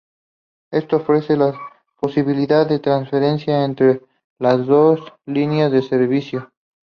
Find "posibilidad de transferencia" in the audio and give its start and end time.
1.99-3.63